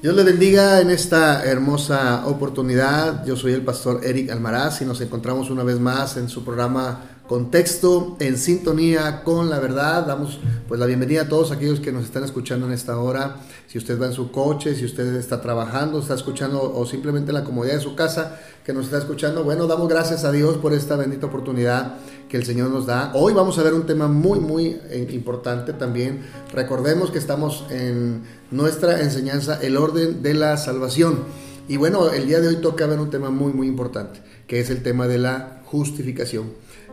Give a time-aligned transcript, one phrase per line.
[0.00, 3.26] Dios le bendiga en esta hermosa oportunidad.
[3.26, 7.00] Yo soy el pastor Eric Almaraz y nos encontramos una vez más en su programa
[7.28, 10.06] Contexto en sintonía con la verdad.
[10.06, 13.36] Damos pues la bienvenida a todos aquellos que nos están escuchando en esta hora.
[13.66, 17.34] Si usted va en su coche, si usted está trabajando, está escuchando o simplemente en
[17.34, 20.72] la comodidad de su casa que nos está escuchando, bueno, damos gracias a Dios por
[20.72, 21.96] esta bendita oportunidad
[22.30, 23.12] que el Señor nos da.
[23.14, 26.22] Hoy vamos a ver un tema muy, muy eh, importante también.
[26.54, 31.24] Recordemos que estamos en nuestra enseñanza, el orden de la salvación.
[31.68, 34.70] Y bueno, el día de hoy toca ver un tema muy, muy importante, que es
[34.70, 36.46] el tema de la justificación.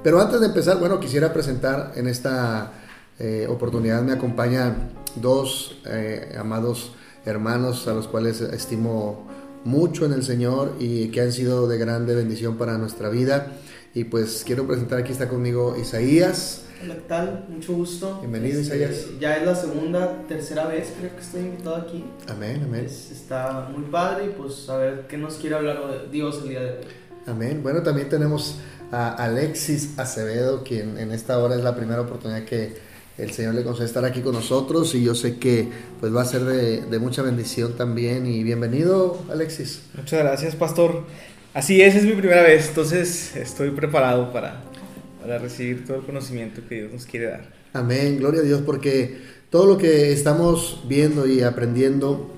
[0.05, 2.73] Pero antes de empezar, bueno, quisiera presentar en esta
[3.17, 6.93] eh, oportunidad, me acompañan dos eh, amados
[7.25, 9.25] hermanos a los cuales estimo
[9.63, 13.53] mucho en el Señor y que han sido de grande bendición para nuestra vida.
[13.95, 16.65] Y pues quiero presentar aquí está conmigo Isaías.
[16.83, 17.45] Hola, ¿qué tal?
[17.49, 18.19] Mucho gusto.
[18.19, 19.05] Bienvenido, Este, Isaías.
[19.19, 22.05] Ya es la segunda, tercera vez creo que estoy invitado aquí.
[22.29, 22.85] Amén, amén.
[22.85, 26.49] Es- está muy padre y pues a ver qué nos quiere hablar de Dios el
[26.49, 26.85] día de hoy.
[27.27, 27.61] Amén.
[27.63, 28.57] Bueno, también tenemos
[28.95, 32.73] a Alexis Acevedo, quien en esta hora es la primera oportunidad que
[33.17, 35.67] el Señor le concede estar aquí con nosotros y yo sé que
[35.99, 38.25] pues va a ser de, de mucha bendición también.
[38.25, 39.81] Y bienvenido, Alexis.
[39.95, 41.03] Muchas gracias, pastor.
[41.53, 44.61] Así es, es mi primera vez, entonces estoy preparado para,
[45.21, 47.53] para recibir todo el conocimiento que Dios nos quiere dar.
[47.73, 49.17] Amén, gloria a Dios, porque
[49.49, 52.29] todo lo que estamos viendo y aprendiendo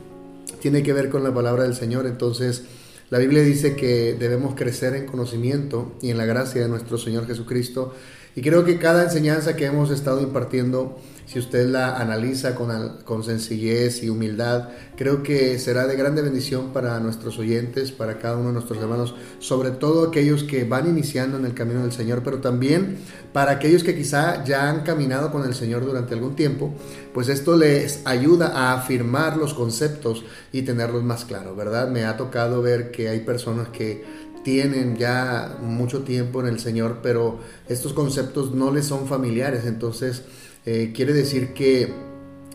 [0.59, 2.07] tiene que ver con la palabra del Señor.
[2.07, 2.63] Entonces,
[3.09, 7.25] la Biblia dice que debemos crecer en conocimiento y en la gracia de nuestro Señor
[7.25, 7.93] Jesucristo.
[8.35, 13.21] Y creo que cada enseñanza que hemos estado impartiendo, si usted la analiza con, con
[13.21, 18.47] sencillez y humildad, creo que será de grande bendición para nuestros oyentes, para cada uno
[18.47, 22.39] de nuestros hermanos, sobre todo aquellos que van iniciando en el camino del Señor, pero
[22.39, 22.97] también
[23.33, 26.73] para aquellos que quizá ya han caminado con el Señor durante algún tiempo,
[27.13, 31.89] pues esto les ayuda a afirmar los conceptos y tenerlos más claros, ¿verdad?
[31.89, 34.05] Me ha tocado ver que hay personas que
[34.45, 40.23] tienen ya mucho tiempo en el Señor, pero estos conceptos no les son familiares, entonces
[40.69, 41.93] eh, quiere decir que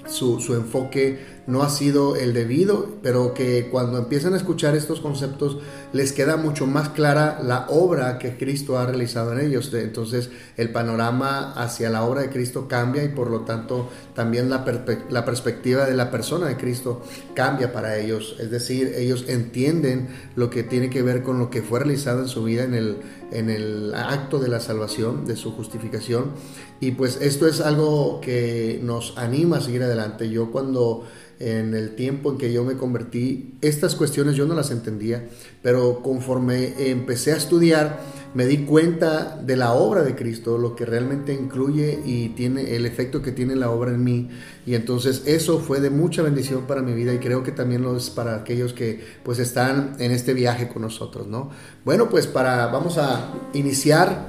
[0.07, 5.01] su, su enfoque no ha sido el debido, pero que cuando empiezan a escuchar estos
[5.01, 5.57] conceptos
[5.93, 9.73] les queda mucho más clara la obra que Cristo ha realizado en ellos.
[9.75, 14.65] Entonces el panorama hacia la obra de Cristo cambia y por lo tanto también la,
[15.11, 17.03] la perspectiva de la persona de Cristo
[17.35, 18.37] cambia para ellos.
[18.41, 22.29] Es decir, ellos entienden lo que tiene que ver con lo que fue realizado en
[22.29, 22.97] su vida en el,
[23.31, 26.33] en el acto de la salvación, de su justificación.
[26.81, 30.29] Y pues esto es algo que nos anima a seguir adelante.
[30.31, 31.05] Yo cuando
[31.43, 35.29] en el tiempo en que yo me convertí, estas cuestiones yo no las entendía,
[35.63, 38.01] pero conforme empecé a estudiar,
[38.35, 42.87] me di cuenta de la obra de Cristo, lo que realmente incluye y tiene el
[42.87, 44.31] efecto que tiene la obra en mí.
[44.65, 47.97] Y entonces eso fue de mucha bendición para mi vida y creo que también lo
[47.97, 51.51] es para aquellos que pues están en este viaje con nosotros, ¿no?
[51.85, 54.29] Bueno, pues para vamos a iniciar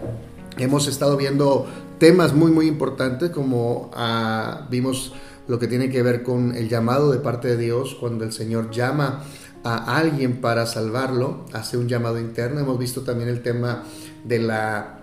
[0.58, 1.66] hemos estado viendo
[1.98, 5.14] temas muy muy importantes como ah, vimos
[5.48, 8.70] lo que tiene que ver con el llamado de parte de Dios cuando el Señor
[8.72, 9.24] llama
[9.64, 12.60] a alguien para salvarlo, hace un llamado interno.
[12.60, 13.84] Hemos visto también el tema
[14.24, 15.00] de la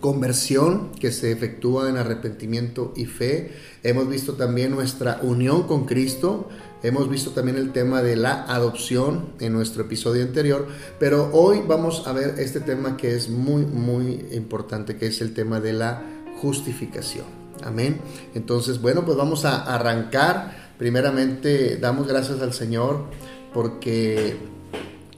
[0.00, 3.52] conversión que se efectúa en arrepentimiento y fe.
[3.82, 6.48] Hemos visto también nuestra unión con Cristo.
[6.82, 10.68] Hemos visto también el tema de la adopción en nuestro episodio anterior.
[11.00, 15.34] Pero hoy vamos a ver este tema que es muy, muy importante, que es el
[15.34, 16.02] tema de la
[16.40, 17.26] justificación.
[17.64, 18.00] Amén.
[18.34, 20.66] Entonces, bueno, pues vamos a arrancar.
[20.78, 23.06] Primeramente, damos gracias al Señor
[23.56, 24.36] porque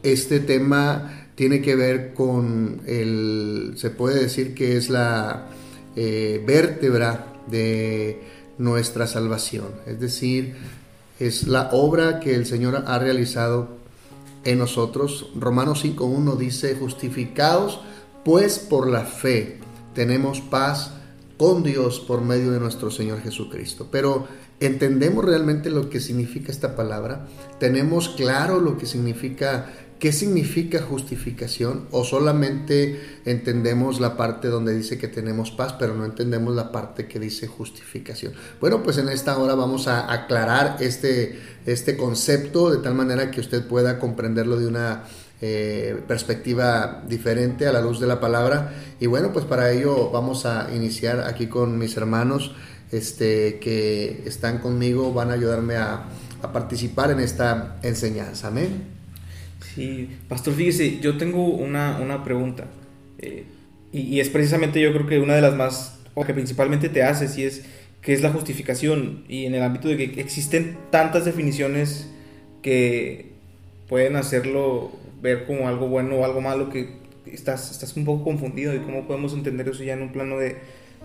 [0.05, 5.49] este tema tiene que ver con el, se puede decir que es la
[5.97, 8.23] eh, vértebra de
[8.57, 9.67] nuestra salvación.
[9.89, 10.55] Es decir,
[11.19, 13.71] es la obra que el Señor ha realizado
[14.45, 15.31] en nosotros.
[15.35, 17.81] Romanos 5.1 dice, justificados
[18.25, 19.59] pues por la fe
[19.95, 20.93] tenemos paz
[21.39, 23.89] con Dios por medio de nuestro Señor Jesucristo.
[23.91, 24.29] Pero
[24.61, 27.27] ¿entendemos realmente lo que significa esta palabra?
[27.59, 29.67] ¿Tenemos claro lo que significa,
[29.99, 31.87] qué significa justificación?
[31.91, 37.07] ¿O solamente entendemos la parte donde dice que tenemos paz, pero no entendemos la parte
[37.07, 38.33] que dice justificación?
[38.61, 43.41] Bueno, pues en esta hora vamos a aclarar este, este concepto de tal manera que
[43.41, 45.05] usted pueda comprenderlo de una
[45.41, 48.75] eh, perspectiva diferente a la luz de la palabra.
[48.99, 52.57] Y bueno, pues para ello vamos a iniciar aquí con mis hermanos
[52.93, 56.05] este, que están conmigo, van a ayudarme a,
[56.53, 58.49] participar en esta enseñanza.
[58.49, 58.85] Amén.
[59.75, 62.67] Sí, pastor, fíjese, yo tengo una, una pregunta.
[63.19, 63.45] eh,
[63.93, 67.37] y, es precisamente yo creo que una de las más, o que principalmente te haces,
[67.39, 67.65] y es,
[68.03, 69.25] ¿qué es la justificación?
[69.29, 72.09] Y en el ámbito de que existen tantas definiciones
[72.63, 73.33] que
[73.89, 74.93] pueden hacerlo
[75.23, 79.07] ver como algo bueno o algo malo que estás, estás un poco confundido y cómo
[79.07, 80.57] podemos entender eso ya en un plano de,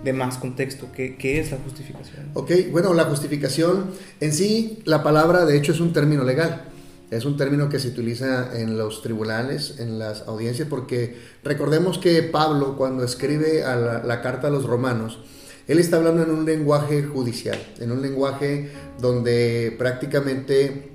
[0.04, 0.88] de más contexto.
[0.95, 2.30] ¿Qué, ¿Qué, es la justificación?
[2.34, 6.69] Ok, bueno, la justificación en sí, la palabra de hecho es un término legal.
[7.12, 12.24] Es un término que se utiliza en los tribunales, en las audiencias, porque recordemos que
[12.24, 15.19] Pablo cuando escribe a la, la carta a los romanos,
[15.68, 20.90] él está hablando en un lenguaje judicial, en un lenguaje donde prácticamente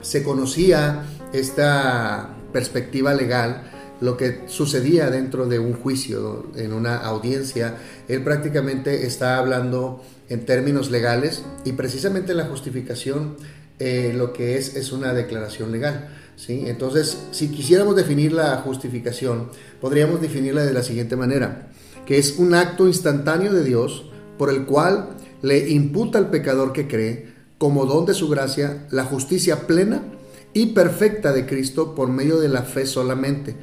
[0.00, 7.76] se conocía esta perspectiva legal, lo que sucedía dentro de un juicio, en una audiencia,
[8.08, 13.36] él prácticamente está hablando en términos legales y precisamente la justificación
[13.80, 16.08] eh, lo que es es una declaración legal.
[16.36, 16.64] ¿sí?
[16.66, 19.50] Entonces, si quisiéramos definir la justificación,
[19.80, 21.68] podríamos definirla de la siguiente manera,
[22.06, 25.10] que es un acto instantáneo de Dios por el cual
[25.42, 30.02] le imputa al pecador que cree, como don de su gracia, la justicia plena
[30.52, 33.56] y perfecta de Cristo por medio de la fe solamente.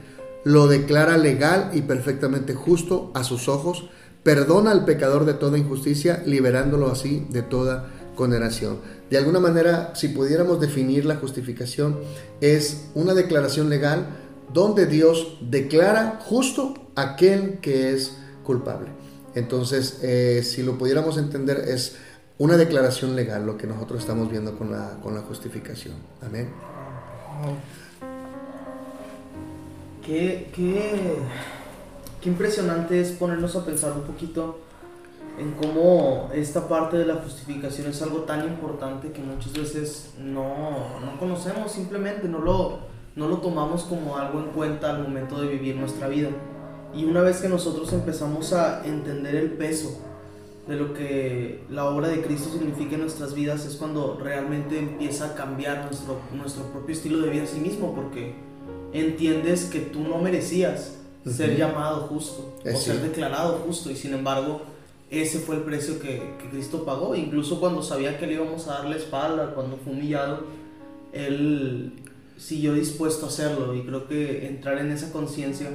[0.46, 3.90] Lo declara legal y perfectamente justo a sus ojos,
[4.24, 8.78] perdona al pecador de toda injusticia, liberándolo así de toda condenación.
[9.10, 12.00] De alguna manera, si pudiéramos definir la justificación,
[12.42, 14.06] es una declaración legal
[14.54, 18.14] donde Dios declara justo aquel que es
[18.44, 18.88] culpable.
[19.36, 21.98] Entonces, eh, si lo pudiéramos entender, es
[22.38, 25.96] una declaración legal lo que nosotros estamos viendo con la, con la justificación.
[26.22, 26.50] Amén.
[30.06, 31.18] Qué, qué,
[32.22, 34.60] qué impresionante es ponernos a pensar un poquito
[35.40, 41.00] en cómo esta parte de la justificación es algo tan importante que muchas veces no,
[41.00, 42.82] no conocemos, simplemente no lo,
[43.16, 46.30] no lo tomamos como algo en cuenta al momento de vivir nuestra vida.
[46.94, 50.00] Y una vez que nosotros empezamos a entender el peso
[50.68, 55.32] de lo que la obra de Cristo significa en nuestras vidas, es cuando realmente empieza
[55.32, 58.45] a cambiar nuestro, nuestro propio estilo de vida a sí mismo, porque
[58.94, 60.94] entiendes que tú no merecías
[61.26, 64.62] ser llamado justo o ser declarado justo, y sin embargo,
[65.10, 67.16] ese fue el precio que, que, Cristo pagó.
[67.16, 70.44] Incluso cuando sabía que le íbamos a dar la espalda, cuando fue humillado,
[71.14, 71.94] Él
[72.38, 73.76] siguió dispuesto a hacerlo.
[73.76, 75.70] Y creo que entrar en esa conciencia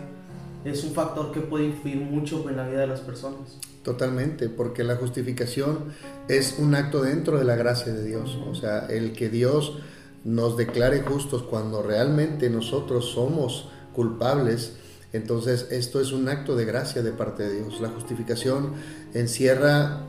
[0.65, 3.59] es un factor que puede influir mucho en la vida de las personas.
[3.83, 5.95] Totalmente, porque la justificación
[6.29, 8.39] es un acto dentro de la gracia de Dios.
[8.47, 9.79] O sea, el que Dios
[10.25, 14.75] nos declare justos cuando realmente nosotros somos culpables
[15.13, 17.81] entonces, esto es un acto de gracia de parte de Dios.
[17.81, 18.75] La justificación
[19.13, 20.03] encierra,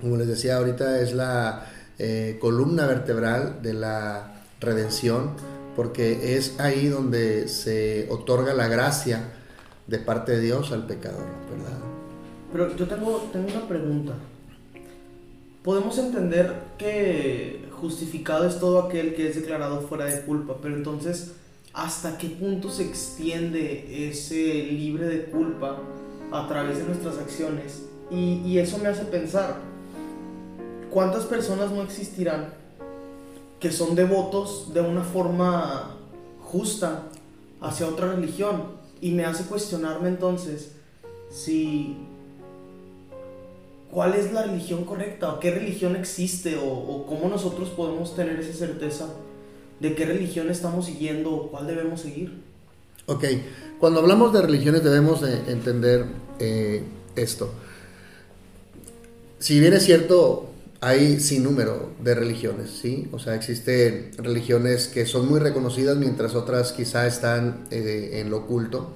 [0.00, 1.66] como les decía ahorita, es la
[1.98, 5.30] eh, columna vertebral de la redención,
[5.76, 9.28] porque es ahí donde se otorga la gracia
[9.86, 11.78] de parte de Dios al pecador, ¿verdad?
[12.52, 14.14] Pero yo tengo, tengo una pregunta.
[15.62, 21.32] Podemos entender que justificado es todo aquel que es declarado fuera de culpa, pero entonces
[21.72, 25.78] hasta qué punto se extiende ese libre de culpa
[26.32, 27.86] a través de nuestras acciones.
[28.10, 29.56] Y, eso me hace pensar,
[30.90, 32.52] ¿cuántas personas no existirán
[33.60, 35.96] que son devotos de una forma
[36.42, 37.04] justa
[37.60, 38.80] hacia otra religión?
[39.00, 40.72] Y me hace cuestionarme entonces
[41.30, 41.96] si
[43.90, 48.38] cuál es la religión correcta o qué religión existe o, o cómo nosotros podemos tener
[48.40, 49.08] esa certeza
[49.80, 52.32] de qué religión estamos siguiendo o cuál debemos seguir.
[53.06, 53.24] Ok,
[53.80, 56.04] cuando hablamos de religiones debemos entender
[56.38, 56.84] eh,
[57.16, 57.52] esto.
[59.38, 63.08] Si bien es cierto, hay sin número de religiones, ¿sí?
[63.10, 68.38] O sea, existen religiones que son muy reconocidas mientras otras quizá están eh, en lo
[68.38, 68.92] oculto.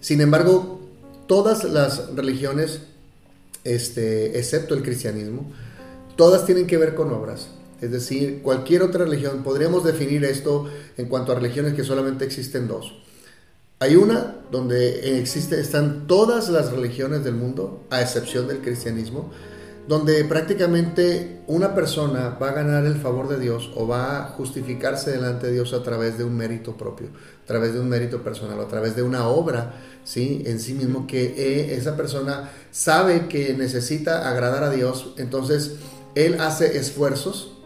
[0.00, 0.80] Sin embargo,
[1.26, 2.80] todas las religiones,
[3.64, 5.50] este, excepto el cristianismo,
[6.16, 7.48] todas tienen que ver con obras.
[7.80, 12.66] Es decir, cualquier otra religión, podríamos definir esto en cuanto a religiones que solamente existen
[12.66, 12.92] dos.
[13.78, 19.30] Hay una donde existe, están todas las religiones del mundo, a excepción del cristianismo,
[19.88, 25.12] donde prácticamente una persona va a ganar el favor de Dios o va a justificarse
[25.12, 27.08] delante de Dios a través de un mérito propio,
[27.42, 30.42] a través de un mérito personal, a través de una obra ¿sí?
[30.44, 35.76] en sí mismo que eh, esa persona sabe que necesita agradar a Dios, entonces
[36.14, 37.56] él hace esfuerzos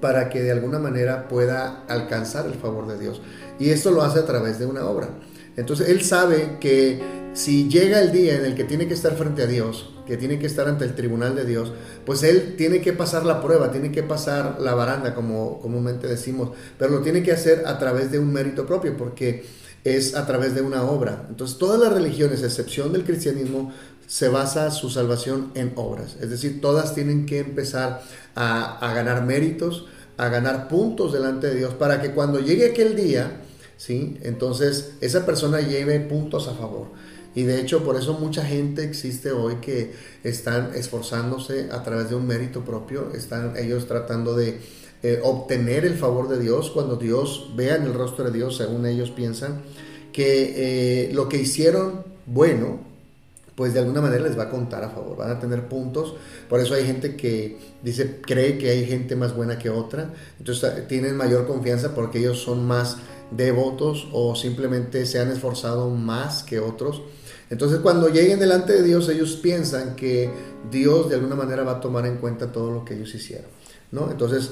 [0.00, 3.20] para que de alguna manera pueda alcanzar el favor de Dios.
[3.58, 5.08] Y esto lo hace a través de una obra.
[5.56, 7.02] Entonces él sabe que
[7.34, 10.38] si llega el día en el que tiene que estar frente a Dios, que tiene
[10.38, 11.72] que estar ante el tribunal de Dios,
[12.04, 16.50] pues él tiene que pasar la prueba, tiene que pasar la baranda, como comúnmente decimos,
[16.78, 19.44] pero lo tiene que hacer a través de un mérito propio, porque
[19.84, 21.26] es a través de una obra.
[21.28, 23.72] Entonces todas las religiones, a excepción del cristianismo,
[24.06, 26.16] se basa su salvación en obras.
[26.20, 28.02] Es decir, todas tienen que empezar
[28.34, 29.86] a, ganar méritos,
[30.16, 33.40] a ganar puntos delante de Dios para que cuando llegue aquel día,
[33.76, 34.18] ¿sí?
[34.22, 36.88] Entonces esa persona lleve puntos a favor.
[37.36, 39.92] Y de hecho por eso mucha gente existe hoy que
[40.24, 44.58] están esforzándose a través de un mérito propio, están ellos tratando de
[45.02, 48.86] eh, obtener el favor de Dios cuando Dios vea en el rostro de Dios, según
[48.86, 49.60] ellos piensan,
[50.12, 52.80] que eh, lo que hicieron bueno,
[53.54, 56.14] pues de alguna manera les va a contar a favor, van a tener puntos.
[56.48, 60.88] Por eso hay gente que dice, cree que hay gente más buena que otra, entonces
[60.88, 62.96] tienen mayor confianza porque ellos son más
[63.30, 67.02] devotos o simplemente se han esforzado más que otros.
[67.50, 70.30] Entonces cuando lleguen delante de Dios ellos piensan que
[70.70, 73.46] Dios de alguna manera va a tomar en cuenta todo lo que ellos hicieron.
[73.92, 74.10] ¿no?
[74.10, 74.50] Entonces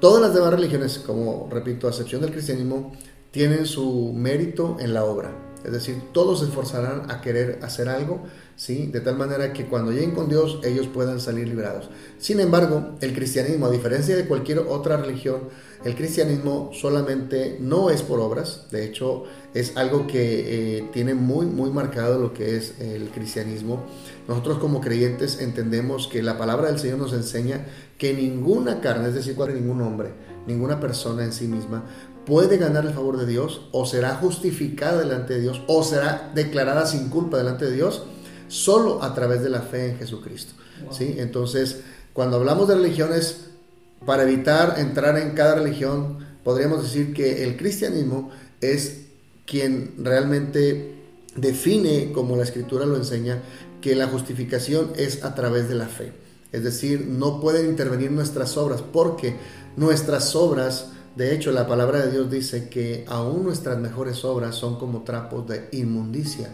[0.00, 2.92] todas las demás religiones, como repito, a excepción del cristianismo,
[3.30, 5.32] tienen su mérito en la obra.
[5.64, 8.22] Es decir, todos se esforzarán a querer hacer algo,
[8.58, 8.88] ¿sí?
[8.88, 11.88] De tal manera que cuando lleguen con Dios, ellos puedan salir librados.
[12.18, 15.42] Sin embargo, el cristianismo, a diferencia de cualquier otra religión,
[15.84, 18.66] el cristianismo solamente no es por obras.
[18.72, 19.24] De hecho,
[19.54, 23.84] es algo que eh, tiene muy, muy marcado lo que es el cristianismo.
[24.26, 27.64] Nosotros como creyentes entendemos que la palabra del Señor nos enseña
[27.96, 30.10] que ninguna carne, es decir, ningún hombre,
[30.48, 31.84] ninguna persona en sí misma
[32.26, 36.84] puede ganar el favor de Dios o será justificada delante de Dios o será declarada
[36.86, 38.02] sin culpa delante de Dios
[38.48, 40.54] solo a través de la fe en Jesucristo.
[40.90, 41.16] ¿sí?
[41.18, 41.80] Entonces,
[42.12, 43.44] cuando hablamos de religiones,
[44.04, 49.06] para evitar entrar en cada religión, podríamos decir que el cristianismo es
[49.46, 50.94] quien realmente
[51.36, 53.42] define, como la escritura lo enseña,
[53.80, 56.12] que la justificación es a través de la fe.
[56.52, 59.36] Es decir, no pueden intervenir nuestras obras porque
[59.76, 60.86] nuestras obras
[61.18, 65.48] de hecho, la palabra de Dios dice que aún nuestras mejores obras son como trapos
[65.48, 66.48] de inmundicia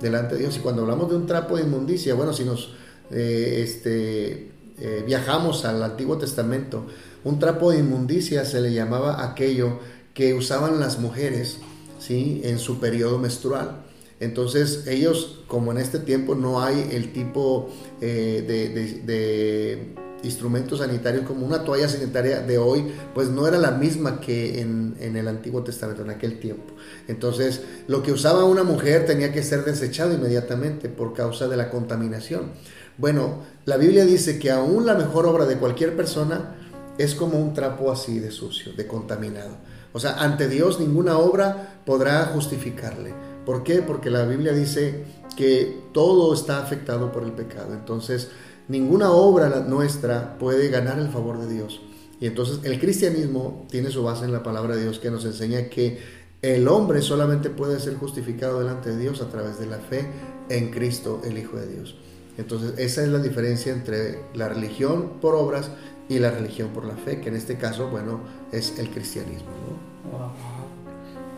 [0.00, 0.56] delante de Dios.
[0.56, 2.74] Y cuando hablamos de un trapo de inmundicia, bueno, si nos
[3.10, 6.86] eh, este, eh, viajamos al Antiguo Testamento,
[7.24, 9.78] un trapo de inmundicia se le llamaba aquello
[10.14, 11.58] que usaban las mujeres
[11.98, 12.40] ¿sí?
[12.44, 13.82] en su periodo menstrual.
[14.18, 17.68] Entonces ellos, como en este tiempo no hay el tipo
[18.00, 24.20] eh, de instrumentos sanitarios como una toalla sanitaria de hoy, pues no era la misma
[24.20, 26.74] que en, el Antiguo Testamento, en aquel tiempo.
[27.08, 31.70] Entonces, lo que usaba una mujer tenía que ser desechado inmediatamente por causa de la
[31.70, 32.52] contaminación.
[32.98, 36.56] Bueno, la Biblia dice que aún la mejor obra de cualquier persona
[36.98, 39.56] es como un trapo así de sucio, de contaminado.
[39.92, 43.14] O sea, ante Dios ninguna obra podrá justificarle.
[43.44, 43.80] ¿Por qué?
[43.80, 45.04] Porque la Biblia dice
[45.36, 47.74] que todo está afectado por el pecado.
[47.74, 48.30] Entonces,
[48.68, 51.80] ninguna obra nuestra puede ganar el favor de Dios.
[52.20, 55.68] Y entonces el cristianismo tiene su base en la palabra de Dios que nos enseña
[55.68, 55.98] que
[56.42, 60.06] el hombre solamente puede ser justificado delante de Dios a través de la fe
[60.48, 61.96] en Cristo, el Hijo de Dios.
[62.38, 65.70] Entonces esa es la diferencia entre la religión por obras
[66.08, 68.20] y la religión por la fe, que en este caso, bueno,
[68.52, 69.48] es el cristianismo.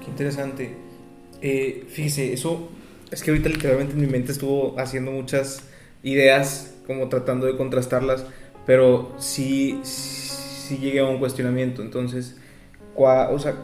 [0.05, 0.77] Qué interesante.
[1.41, 2.69] Eh, fíjese, eso
[3.11, 5.63] es que ahorita literalmente en mi mente estuvo haciendo muchas
[6.03, 8.25] ideas como tratando de contrastarlas,
[8.67, 11.83] pero sí, sí llegué a un cuestionamiento.
[11.83, 12.37] Entonces,
[12.97, 13.55] o sea,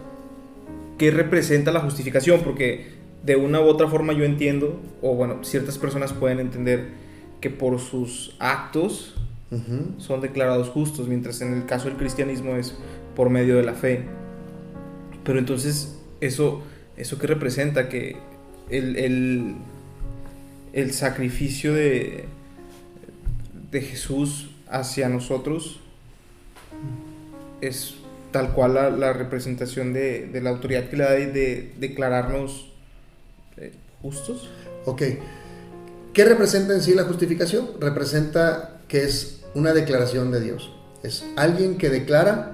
[0.99, 2.43] ¿qué representa la justificación?
[2.43, 2.93] Porque
[3.25, 6.88] de una u otra forma yo entiendo, o bueno, ciertas personas pueden entender
[7.40, 9.16] que por sus actos
[9.99, 12.76] son declarados justos, mientras en el caso del cristianismo es
[13.16, 14.02] por medio de la fe.
[15.23, 16.62] Pero entonces, ¿eso,
[16.97, 17.88] eso qué representa?
[17.88, 18.16] Que
[18.69, 19.54] el, el,
[20.73, 22.25] el sacrificio de,
[23.75, 25.81] de Jesús hacia nosotros
[27.61, 27.97] es
[28.31, 32.69] tal cual la, representación de, la autoridad que le da de, declararnos
[33.57, 34.49] eh, justos.
[34.85, 35.02] Ok.
[36.12, 37.69] ¿Qué representa en sí la justificación?
[37.81, 40.73] Representa que es una declaración de Dios.
[41.02, 42.52] Es alguien que declara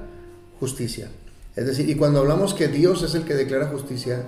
[0.59, 1.09] justicia.
[1.55, 4.23] Es decir, y cuando hablamos que Dios es el que declara justicia,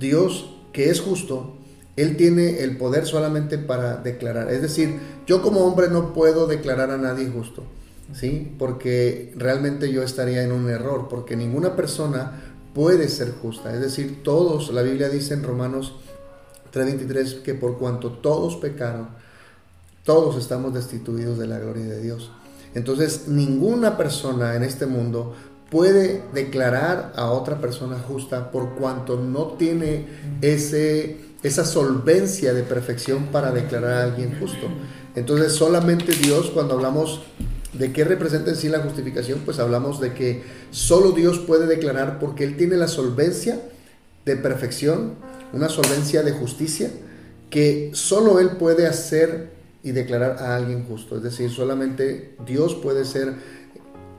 [0.00, 1.56] Dios que es justo,
[1.96, 4.50] él tiene el poder solamente para declarar.
[4.50, 7.64] Es decir, yo como hombre no puedo declarar a nadie justo,
[8.14, 8.54] ¿sí?
[8.58, 12.40] Porque realmente yo estaría en un error, porque ninguna persona
[12.74, 13.74] puede ser justa.
[13.74, 15.94] Es decir, todos, la Biblia dice en Romanos
[16.72, 19.08] 3:23 que por cuanto todos pecaron,
[20.04, 22.30] todos estamos destituidos de la gloria de Dios.
[22.74, 25.34] Entonces, ninguna persona en este mundo
[25.70, 30.06] puede declarar a otra persona justa por cuanto no tiene
[30.40, 34.68] ese esa solvencia de perfección para declarar a alguien justo.
[35.14, 37.22] Entonces solamente Dios, cuando hablamos
[37.72, 42.18] de qué representa en sí la justificación, pues hablamos de que solo Dios puede declarar
[42.18, 43.60] porque Él tiene la solvencia
[44.24, 45.14] de perfección,
[45.52, 46.90] una solvencia de justicia,
[47.50, 49.50] que solo Él puede hacer
[49.82, 51.16] y declarar a alguien justo.
[51.16, 53.34] Es decir, solamente Dios puede ser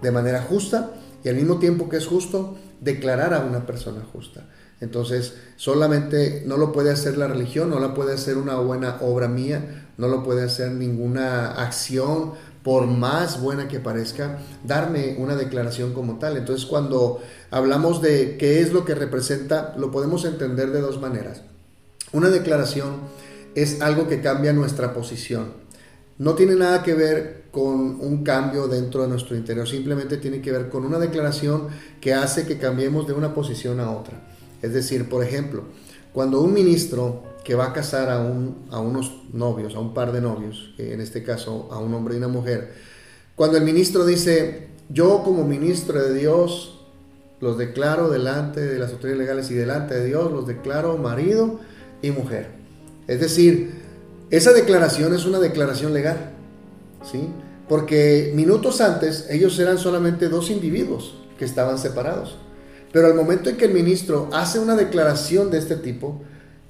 [0.02, 4.50] de manera justa y al mismo tiempo que es justo, declarar a una persona justa.
[4.84, 9.28] Entonces, solamente no lo puede hacer la religión, no la puede hacer una buena obra
[9.28, 15.94] mía, no lo puede hacer ninguna acción, por más buena que parezca, darme una declaración
[15.94, 16.38] como tal.
[16.38, 17.22] Entonces, cuando
[17.52, 21.42] hablamos de qué es lo que representa, lo podemos entender de dos maneras.
[22.14, 23.02] Una declaración
[23.56, 25.52] es algo que cambia nuestra posición.
[26.18, 30.52] No tiene nada que ver con un cambio dentro de nuestro interior, simplemente tiene que
[30.52, 31.68] ver con una declaración
[32.02, 34.33] que hace que cambiemos de una posición a otra.
[34.64, 35.66] Es decir, por ejemplo,
[36.14, 40.12] cuando un ministro que va a casar a, un, a unos novios, a un par
[40.12, 42.74] de novios, en este caso a un hombre y una mujer,
[43.36, 46.80] cuando el ministro dice, yo como ministro de Dios
[47.42, 51.60] los declaro delante de las autoridades legales y delante de Dios los declaro marido
[52.02, 52.48] y mujer.
[53.08, 53.82] Es decir,
[54.30, 56.32] esa declaración es una declaración legal,
[57.04, 57.28] ¿sí?
[57.68, 62.38] Porque minutos antes ellos eran solamente dos individuos que estaban separados.
[62.94, 66.22] Pero al momento en que el ministro hace una declaración de este tipo,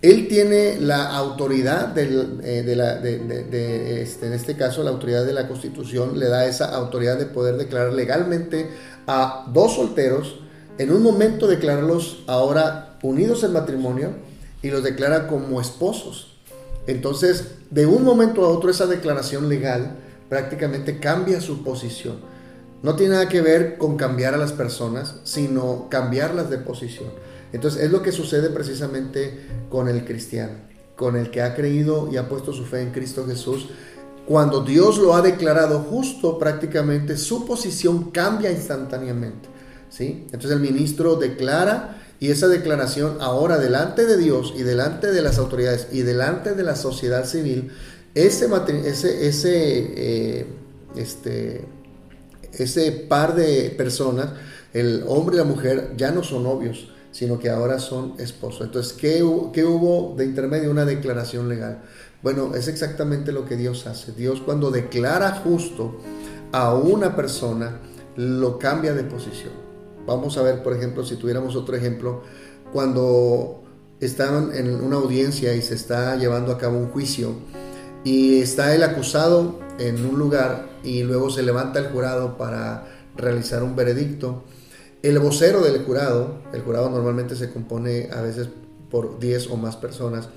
[0.01, 5.33] él tiene la autoridad eh, de, la, de, este, en este caso la autoridad de
[5.33, 8.69] la Constitución, le da esa autoridad de poder declarar legalmente
[9.05, 10.39] a dos solteros,
[10.77, 14.09] en un momento declararlos ahora unidos en matrimonio
[14.61, 16.37] y los declara como esposos.
[16.87, 19.97] Entonces, de un momento a otro esa declaración legal
[20.29, 22.32] prácticamente cambia su posición.
[22.83, 27.09] No tiene nada que ver con cambiar a las personas, sino cambiarlas de posición.
[27.53, 30.53] Entonces es lo que sucede precisamente con el cristiano,
[30.97, 33.69] con el que ha creído y ha puesto su fe en Cristo Jesús.
[34.27, 39.47] Cuando Dios lo ha declarado justo, prácticamente su posición cambia instantáneamente.
[39.89, 40.25] ¿sí?
[40.25, 45.37] Entonces el ministro declara y esa declaración ahora delante de Dios y delante de las
[45.37, 47.71] autoridades y delante de la sociedad civil,
[48.13, 48.47] ese,
[49.27, 49.49] ese,
[49.95, 50.45] eh,
[50.95, 51.65] este,
[52.57, 54.29] ese par de personas,
[54.73, 58.61] el hombre y la mujer, ya no son novios, sino que ahora son esposos.
[58.61, 59.23] Entonces, ¿qué,
[59.53, 60.71] ¿qué, hubo de intermedio?
[60.71, 61.83] Una declaración legal.
[62.21, 64.13] Bueno, es exactamente lo que Dios hace.
[64.13, 65.97] Dios cuando declara justo
[66.51, 67.79] a una persona,
[68.15, 69.51] lo cambia de posición.
[70.05, 72.23] Vamos a ver, por ejemplo, si tuviéramos otro ejemplo,
[72.71, 73.63] cuando
[73.99, 77.33] estaban en una audiencia y se está llevando a cabo un juicio
[78.03, 83.63] y está el acusado en un lugar y luego se levanta el jurado para realizar
[83.63, 84.43] un veredicto.
[85.01, 88.49] El vocero del jurado, el jurado normalmente se compone a veces
[88.89, 90.29] por 10 o más personas,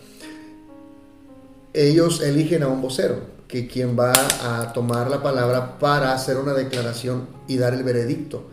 [1.72, 6.54] ellos eligen a un vocero, que quien va a tomar la palabra para hacer una
[6.54, 8.46] declaración y dar el veredicto.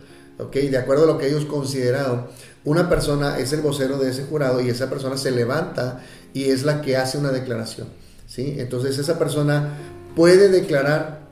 [0.52, 2.26] De acuerdo a lo que ellos consideraron,
[2.64, 6.02] una persona es el vocero de ese jurado y esa persona se levanta
[6.32, 7.88] y es la que hace una declaración,
[8.26, 8.56] ¿sí?
[8.58, 9.78] Entonces esa persona
[10.14, 11.23] puede declarar,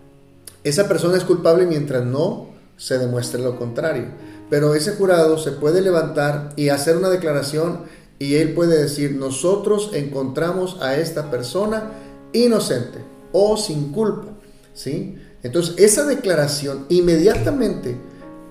[0.64, 4.06] esa persona es culpable mientras no se demuestre lo contrario,
[4.50, 7.80] pero ese jurado se puede levantar y hacer una declaración
[8.18, 11.90] y él puede decir, nosotros encontramos a esta persona
[12.32, 12.98] inocente
[13.32, 14.28] o sin culpa,
[14.74, 15.16] ¿sí?
[15.42, 17.96] Entonces esa declaración inmediatamente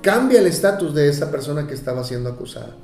[0.01, 2.75] cambia el estatus de esa persona que estaba siendo acusada.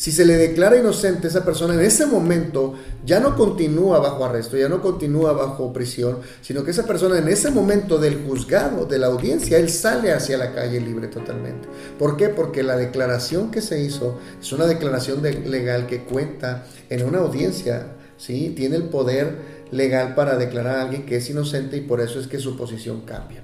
[0.00, 2.72] Si se le declara inocente, esa persona en ese momento
[3.04, 7.28] ya no continúa bajo arresto, ya no continúa bajo prisión, sino que esa persona en
[7.28, 11.68] ese momento del juzgado, de la audiencia, él sale hacia la calle libre totalmente.
[11.98, 12.30] ¿Por qué?
[12.30, 17.88] Porque la declaración que se hizo es una declaración legal que cuenta en una audiencia,
[18.16, 18.54] ¿sí?
[18.56, 19.36] Tiene el poder
[19.70, 23.02] legal para declarar a alguien que es inocente y por eso es que su posición
[23.02, 23.42] cambia.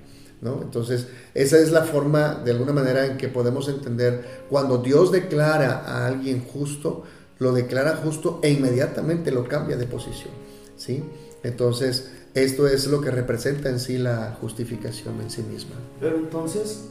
[0.62, 5.82] Entonces, esa es la forma, de alguna manera, en que podemos entender cuando Dios declara
[5.86, 7.04] a alguien justo,
[7.38, 10.32] lo declara justo e inmediatamente lo cambia de posición,
[10.76, 11.04] ¿sí?
[11.42, 15.76] Entonces, esto es lo que representa en sí la justificación en sí misma.
[16.00, 16.86] Pero entonces,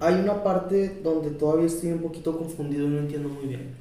[0.00, 3.76] hay una parte donde todavía estoy un poquito confundido y no entiendo muy bien.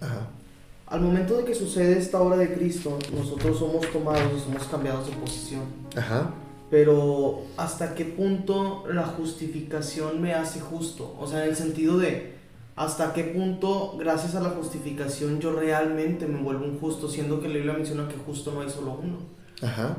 [0.87, 5.07] Al momento de que sucede esta obra de Cristo, nosotros somos tomados y somos cambiados
[5.07, 5.63] de posición.
[5.95, 6.33] Ajá
[6.69, 12.35] pero hasta qué punto la justificación me hace justo, o sea, en el sentido de
[12.75, 17.47] hasta qué punto gracias a la justificación yo realmente me vuelvo un justo, siendo que
[17.47, 19.17] la Biblia menciona que justo no hay solo uno.
[19.61, 19.97] Ajá.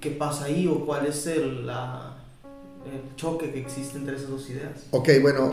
[0.00, 2.18] ¿Qué pasa ahí o cuál es el, la,
[2.84, 4.84] el choque que existe entre esas dos ideas?
[4.90, 5.52] Ok, bueno,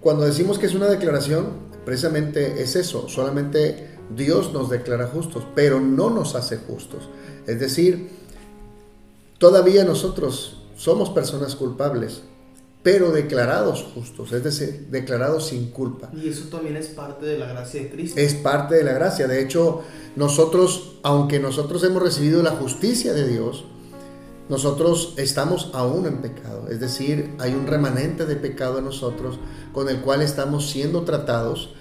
[0.00, 1.46] cuando decimos que es una declaración,
[1.84, 7.08] precisamente es eso, solamente Dios nos declara justos, pero no nos hace justos.
[7.46, 8.10] Es decir,
[9.42, 12.22] Todavía nosotros somos personas culpables,
[12.84, 16.12] pero declarados justos, es decir, declarados sin culpa.
[16.14, 18.20] Y eso también es parte de la gracia de Cristo.
[18.20, 19.26] Es parte de la gracia.
[19.26, 19.82] De hecho,
[20.14, 23.64] nosotros, aunque nosotros hemos recibido la justicia de Dios,
[24.48, 29.40] nosotros estamos aún en pecado, es decir, hay un remanente de pecado en nosotros
[29.72, 31.74] con el cual estamos siendo tratados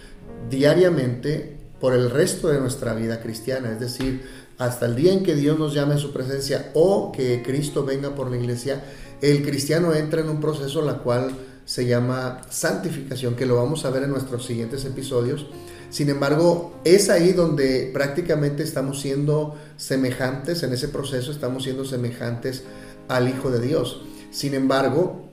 [0.50, 4.24] diariamente por el resto de nuestra vida cristiana, es decir,
[4.62, 8.14] hasta el día en que Dios nos llame a su presencia o que Cristo venga
[8.14, 8.84] por la iglesia,
[9.20, 11.32] el cristiano entra en un proceso la cual
[11.66, 15.48] se llama santificación, que lo vamos a ver en nuestros siguientes episodios.
[15.90, 22.62] Sin embargo, es ahí donde prácticamente estamos siendo semejantes, en ese proceso estamos siendo semejantes
[23.08, 24.04] al Hijo de Dios.
[24.30, 25.28] Sin embargo,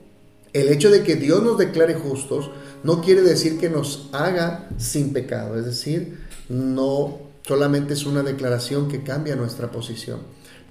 [0.53, 2.49] el hecho de que Dios nos declare justos
[2.83, 6.17] no quiere decir que nos haga sin pecado, es decir,
[6.49, 10.19] no solamente es una declaración que cambia nuestra posición,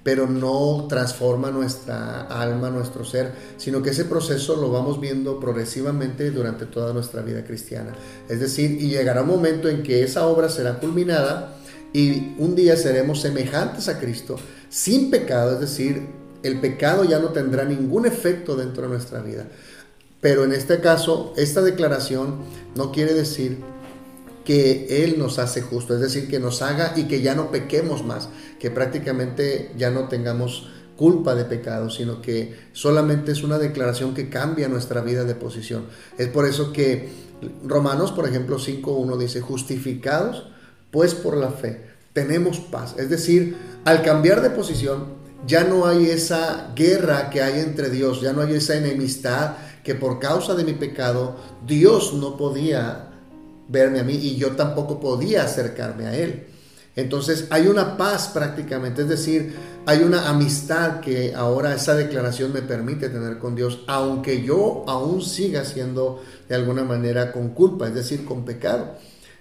[0.05, 6.31] pero no transforma nuestra alma, nuestro ser, sino que ese proceso lo vamos viendo progresivamente
[6.31, 7.97] durante toda nuestra vida cristiana.
[8.29, 11.57] Es decir, y llegará un momento en que esa obra será culminada
[11.93, 14.37] y un día seremos semejantes a Cristo
[14.69, 16.07] sin pecado, es decir,
[16.45, 19.49] el pecado ya no tendrá ningún efecto dentro de nuestra vida.
[20.21, 22.37] Pero en este caso, esta declaración
[22.77, 23.59] no quiere decir
[24.49, 28.03] que Él nos hace justo, es decir, que nos haga y que ya no pequemos
[28.03, 34.15] más, que prácticamente ya no tengamos culpa de pecado, sino que solamente es una declaración
[34.15, 35.85] que cambia nuestra vida de posición.
[36.17, 37.11] Es por eso que
[37.63, 40.49] Romanos, por ejemplo, 5.1 dice, justificados
[40.91, 41.85] pues por la fe,
[42.15, 42.95] tenemos paz.
[42.97, 45.09] Es decir, al cambiar de posición,
[45.47, 49.95] ya no hay esa guerra que hay entre Dios, ya no hay esa enemistad que
[49.95, 53.08] por causa de mi pecado Dios no podía
[53.69, 56.47] verme a mí y yo tampoco podía acercarme a Él.
[56.97, 59.55] Entonces hay una paz prácticamente, es decir,
[59.87, 65.23] hay una amistad que ahora esa declaración me permite tener con Dios, aunque yo aún
[65.23, 68.97] siga siendo de alguna manera con culpa, es decir, con pecado.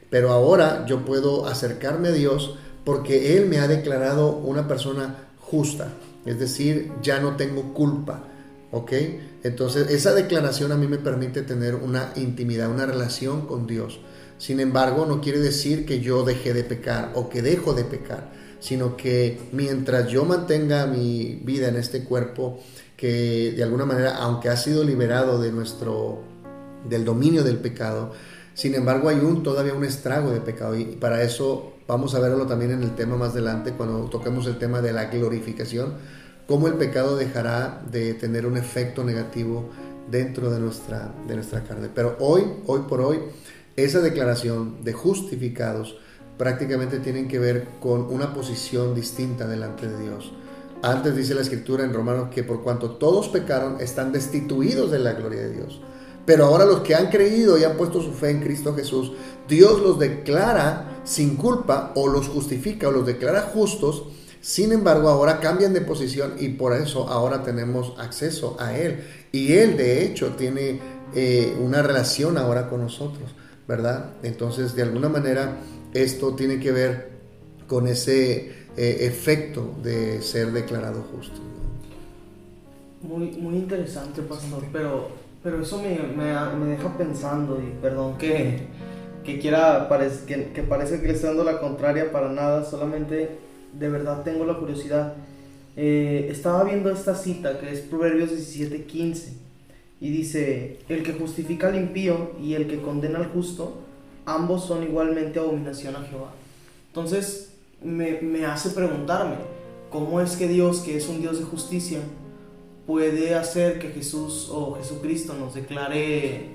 [0.10, 5.90] Pero ahora yo puedo acercarme a Dios porque Él me ha declarado una persona justa,
[6.26, 8.24] es decir, ya no tengo culpa.
[8.72, 8.92] ¿Ok?
[9.44, 14.00] Entonces esa declaración a mí me permite tener una intimidad, una relación con Dios.
[14.38, 18.32] Sin embargo, no quiere decir que yo deje de pecar o que dejo de pecar,
[18.60, 22.60] sino que mientras yo mantenga mi vida en este cuerpo,
[22.96, 26.24] que de alguna manera, aunque ha sido liberado de nuestro,
[26.88, 28.12] del dominio del pecado,
[28.54, 32.48] sin embargo hay un, todavía un estrago de pecado y para eso vamos a verlo
[32.48, 35.94] también en el tema más adelante cuando toquemos el tema de la glorificación,
[36.48, 39.70] cómo el pecado dejará de tener un efecto negativo
[40.10, 41.90] dentro de nuestra, de nuestra carne.
[41.94, 43.20] Pero hoy, hoy por hoy,
[43.76, 45.98] esa declaración de justificados
[46.38, 50.32] prácticamente tienen que ver con una posición distinta delante de Dios.
[50.84, 55.14] Antes dice la escritura en Romanos que por cuanto todos pecaron están destituidos de la
[55.14, 55.82] gloria de Dios.
[56.26, 59.14] Pero ahora los que han creído y han puesto su fe en Cristo Jesús,
[59.48, 64.04] Dios los declara sin culpa o los justifica o los declara justos.
[64.42, 69.04] Sin embargo, ahora cambian de posición y por eso ahora tenemos acceso a Él.
[69.32, 70.80] Y Él de hecho tiene
[71.16, 73.32] eh, una relación ahora con nosotros.
[73.68, 74.12] ¿verdad?
[74.24, 75.58] Entonces, de alguna manera,
[75.94, 77.10] esto tiene que ver
[77.68, 81.40] con ese eh, efecto de ser declarado justo.
[83.02, 85.10] Muy, muy interesante, pastor, pero,
[85.44, 88.68] pero eso me, me, deja pensando, y perdón que,
[89.24, 89.88] que quiera,
[90.26, 93.38] que, que parece que le estoy dando la contraria para nada, solamente
[93.80, 95.14] de verdad tengo la curiosidad.
[95.76, 99.34] Eh, estaba viendo esta cita que es Proverbios 17:15
[100.00, 103.80] y dice, el que justifica al impío y el que condena al justo,
[104.26, 106.32] ambos son igualmente abominación a Jehová.
[106.88, 109.36] Entonces me, me hace preguntarme,
[109.90, 112.00] ¿cómo es que Dios, que es un Dios de justicia,
[112.88, 116.48] puede hacer que Jesús o Jesucristo nos declare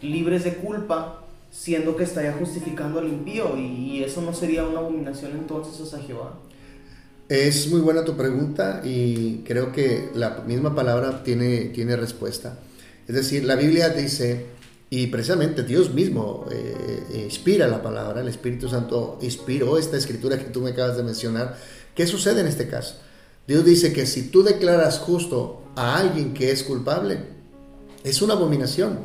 [0.00, 3.56] libres de culpa, siendo que estaría justificando al impío?
[3.56, 6.32] Y, eso no sería una abominación entonces a Jehová.
[7.30, 12.58] Es muy buena tu pregunta y creo que la misma palabra tiene, tiene respuesta.
[13.06, 14.46] Es decir, la Biblia dice,
[14.90, 20.50] y precisamente Dios mismo eh, inspira la palabra, el Espíritu Santo inspiró esta escritura que
[20.50, 21.56] tú me acabas de mencionar.
[21.94, 22.96] ¿Qué sucede en este caso?
[23.46, 27.20] Dios dice que si tú declaras justo a alguien que es culpable,
[28.02, 28.98] es una abominación.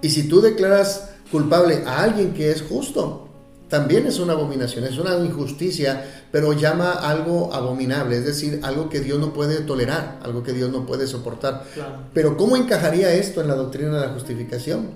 [0.00, 3.27] Y si tú declaras culpable a alguien que es justo,
[3.68, 9.00] también es una abominación, es una injusticia, pero llama algo abominable, es decir, algo que
[9.00, 11.64] Dios no puede tolerar, algo que Dios no puede soportar.
[12.14, 14.90] Pero ¿cómo encajaría esto en la doctrina de la justificación?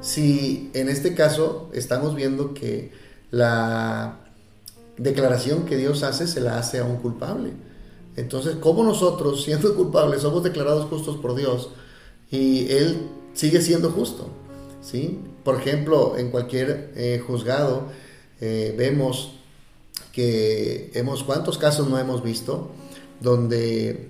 [0.00, 2.92] Si en este caso estamos viendo que
[3.30, 4.18] la
[4.98, 7.52] declaración que Dios hace se la hace a un culpable.
[8.16, 11.70] Entonces, ¿cómo nosotros, siendo culpables, somos declarados justos por Dios
[12.30, 14.28] y Él sigue siendo justo?
[14.80, 15.20] ¿Sí?
[15.44, 17.88] Por ejemplo, en cualquier eh, juzgado,
[18.40, 19.32] eh, vemos
[20.12, 22.70] que hemos, ¿cuántos casos no hemos visto?
[23.20, 24.08] Donde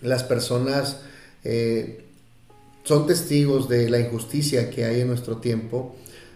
[0.00, 0.98] las personas
[1.44, 2.04] eh,
[2.84, 5.94] son testigos de la injusticia que hay en nuestro tiempo,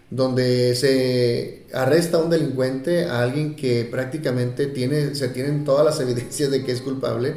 [0.09, 5.99] donde se arresta a un delincuente, a alguien que prácticamente tiene, se tienen todas las
[6.07, 7.35] evidencias de que es culpable,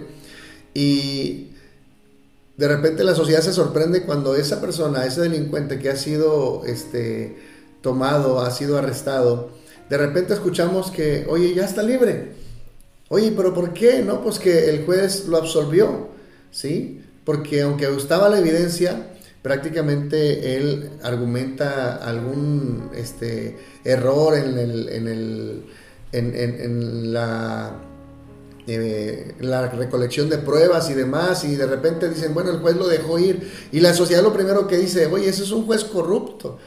[0.74, 1.48] y
[2.56, 7.36] de repente la sociedad se sorprende cuando esa persona, ese delincuente que ha sido este,
[7.80, 9.50] tomado, ha sido arrestado,
[9.88, 12.32] de repente escuchamos que, oye, ya está libre.
[13.08, 14.02] Oye, pero ¿por qué?
[14.02, 16.08] No, pues que el juez lo absolvió,
[16.50, 17.02] ¿sí?
[17.24, 25.64] Porque aunque estaba la evidencia, prácticamente él argumenta algún este, error en, el, en, el,
[26.12, 27.76] en, la,
[28.66, 32.88] eh, la recolección de pruebas y demás, y de repente dicen, bueno, el juez lo
[32.88, 36.58] dejó ir, y la sociedad lo primero que dice, oye, ese es un juez corrupto,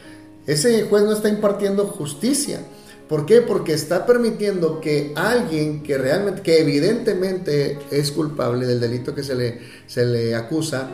[0.47, 2.61] ese juez no está impartiendo justicia.
[3.09, 3.41] ¿Por qué?
[3.41, 9.33] Porque está permitiendo que alguien que realmente, que evidentemente es culpable del delito que se
[9.33, 10.91] le, se le acusa,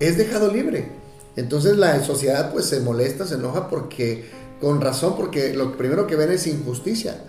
[0.00, 0.88] es dejado libre.
[1.36, 4.30] Entonces la sociedad pues se molesta, se enoja porque,
[4.62, 7.22] con razón, porque lo primero que ven es injusticia.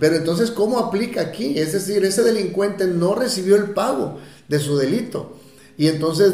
[0.00, 1.58] Pero entonces, ¿cómo aplica aquí?
[1.58, 4.16] Es decir, ese delincuente no recibió el pago
[4.48, 5.34] de su delito.
[5.76, 6.32] Y entonces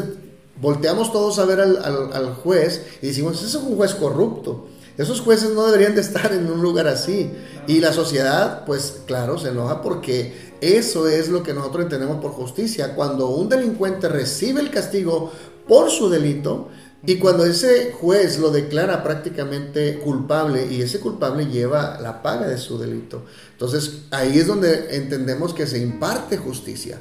[0.61, 4.69] volteamos todos a ver al, al juez y decimos, ese es un juez corrupto.
[4.99, 7.31] Esos jueces no deberían de estar en un lugar así.
[7.67, 12.31] Y la sociedad, pues claro, se enoja porque eso es lo que nosotros entendemos por
[12.31, 12.95] justicia.
[12.95, 15.31] Cuando un delincuente recibe el castigo
[15.69, 16.67] por su delito
[17.05, 22.57] y cuando ese juez lo declara prácticamente culpable y ese culpable lleva la paga de
[22.57, 23.23] su delito.
[23.53, 26.97] Entonces ahí es donde entendemos que se imparte justicia.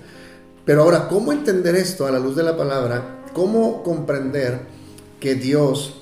[0.64, 3.24] Pero ahora, ¿cómo entender esto a la luz de la palabra?
[3.32, 4.60] ¿Cómo comprender
[5.18, 5.97] que Dios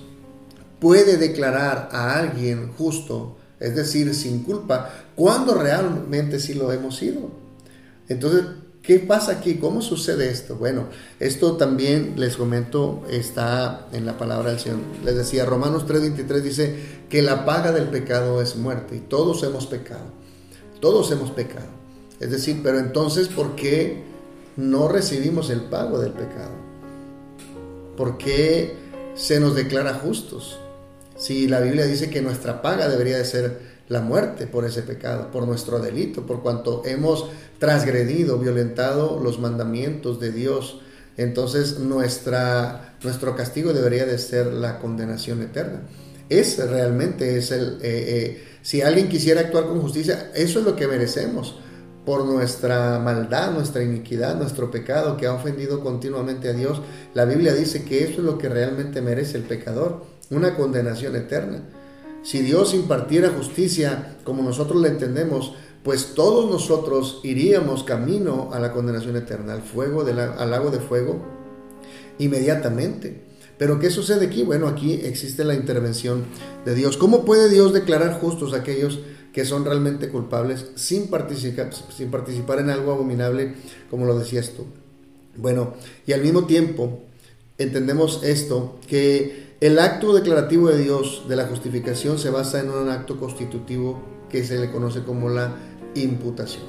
[0.80, 7.30] puede declarar a alguien justo, es decir, sin culpa, cuando realmente sí lo hemos sido.
[8.08, 8.44] Entonces,
[8.82, 9.56] ¿qué pasa aquí?
[9.56, 10.56] ¿Cómo sucede esto?
[10.56, 10.84] Bueno,
[11.18, 14.80] esto también les comento, está en la palabra del Señor.
[15.04, 16.76] Les decía, Romanos 3:23 dice
[17.08, 20.04] que la paga del pecado es muerte y todos hemos pecado.
[20.80, 21.66] Todos hemos pecado.
[22.20, 24.04] Es decir, pero entonces, ¿por qué
[24.56, 26.52] no recibimos el pago del pecado?
[27.96, 28.74] ¿Por qué
[29.14, 30.58] se nos declara justos?
[31.16, 35.30] Si la Biblia dice que nuestra paga debería de ser la muerte por ese pecado,
[35.30, 37.26] por nuestro delito, por cuanto hemos
[37.58, 40.80] transgredido, violentado los mandamientos de Dios,
[41.16, 45.82] entonces nuestra, nuestro castigo debería de ser la condenación eterna.
[46.28, 47.78] Ese realmente es el...
[47.80, 51.56] Eh, eh, si alguien quisiera actuar con justicia, eso es lo que merecemos
[52.04, 56.82] por nuestra maldad, nuestra iniquidad, nuestro pecado que ha ofendido continuamente a Dios.
[57.14, 61.62] La Biblia dice que eso es lo que realmente merece el pecador una condenación eterna.
[62.22, 68.72] Si Dios impartiera justicia como nosotros la entendemos, pues todos nosotros iríamos camino a la
[68.72, 71.24] condenación eterna, al fuego, al lago de fuego,
[72.18, 73.22] inmediatamente.
[73.56, 74.42] Pero ¿qué sucede aquí?
[74.42, 76.24] Bueno, aquí existe la intervención
[76.64, 76.96] de Dios.
[76.96, 78.98] ¿Cómo puede Dios declarar justos a aquellos
[79.32, 83.54] que son realmente culpables sin participar, sin participar en algo abominable,
[83.88, 84.66] como lo decías tú?
[85.36, 85.74] Bueno,
[86.06, 87.04] y al mismo tiempo
[87.58, 92.88] entendemos esto, que el acto declarativo de Dios de la justificación se basa en un
[92.88, 95.56] acto constitutivo que se le conoce como la
[95.94, 96.64] imputación.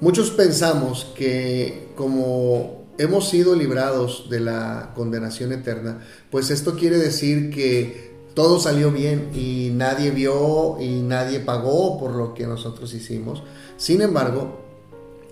[0.00, 6.00] Muchos pensamos que como hemos sido librados de la condenación eterna,
[6.30, 12.16] pues esto quiere decir que todo salió bien y nadie vio y nadie pagó por
[12.16, 13.44] lo que nosotros hicimos.
[13.76, 14.60] Sin embargo,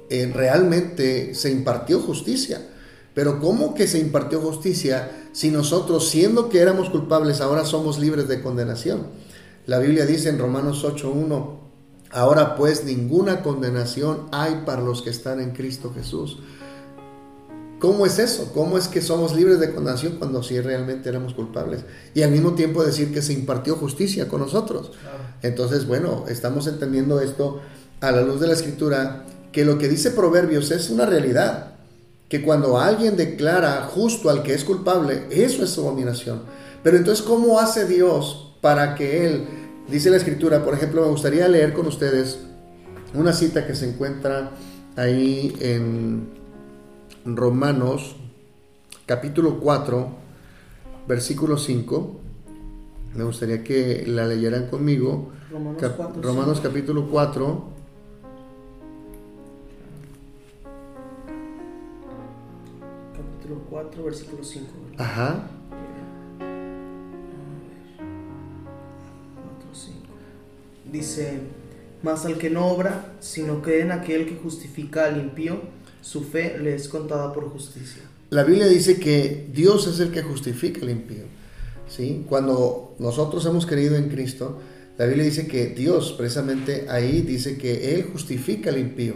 [0.08, 2.68] eh, realmente se impartió justicia.
[3.14, 8.28] Pero ¿cómo que se impartió justicia si nosotros, siendo que éramos culpables, ahora somos libres
[8.28, 9.06] de condenación?
[9.66, 11.58] La Biblia dice en Romanos 8.1,
[12.10, 16.38] ahora pues ninguna condenación hay para los que están en Cristo Jesús.
[17.78, 18.52] ¿Cómo es eso?
[18.54, 21.84] ¿Cómo es que somos libres de condenación cuando sí realmente éramos culpables?
[22.14, 24.92] Y al mismo tiempo decir que se impartió justicia con nosotros.
[25.42, 27.60] Entonces, bueno, estamos entendiendo esto
[28.00, 31.71] a la luz de la escritura, que lo que dice Proverbios es una realidad
[32.32, 36.40] que cuando alguien declara justo al que es culpable, eso es abominación.
[36.82, 39.44] Pero entonces, ¿cómo hace Dios para que Él,
[39.86, 42.38] dice la escritura, por ejemplo, me gustaría leer con ustedes
[43.12, 44.50] una cita que se encuentra
[44.96, 46.30] ahí en
[47.26, 48.16] Romanos
[49.04, 50.08] capítulo 4,
[51.06, 52.16] versículo 5.
[53.14, 55.32] Me gustaría que la leyeran conmigo.
[55.50, 55.82] Romanos,
[56.22, 57.64] Romanos capítulo 4,
[63.72, 64.66] 4, versículo 5.
[64.98, 65.48] Ajá.
[66.38, 66.50] 4,
[69.72, 69.96] 5.
[70.92, 71.38] Dice,
[72.02, 75.62] mas al que no obra, sino cree en aquel que justifica al impío,
[76.02, 78.02] su fe le es contada por justicia.
[78.28, 81.24] La Biblia dice que Dios es el que justifica al impío.
[81.88, 82.26] ¿sí?
[82.28, 84.58] Cuando nosotros hemos creído en Cristo,
[84.98, 89.14] la Biblia dice que Dios, precisamente ahí, dice que Él justifica al impío.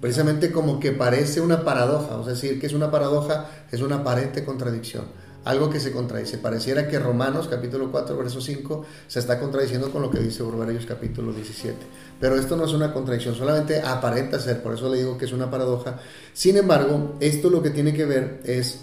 [0.00, 4.44] Precisamente como que parece una paradoja, es decir, que es una paradoja, es una aparente
[4.44, 5.04] contradicción
[5.46, 6.38] algo que se contradice.
[6.38, 10.86] Pareciera que Romanos capítulo 4, verso 5 se está contradiciendo con lo que dice Proverbios
[10.86, 11.76] capítulo 17.
[12.20, 15.32] Pero esto no es una contradicción, solamente aparenta ser, por eso le digo que es
[15.32, 16.00] una paradoja.
[16.34, 18.80] Sin embargo, esto lo que tiene que ver es,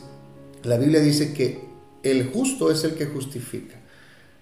[0.63, 1.67] la Biblia dice que
[2.01, 3.75] el justo es el que justifica.